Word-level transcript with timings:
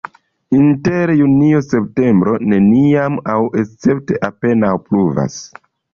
Inter 0.59 1.11
junio-septembro 1.19 2.33
neniam 2.53 3.19
aŭ 3.35 3.39
escepte 3.65 4.19
apenaŭ 4.31 4.73
pluvas. 4.87 5.37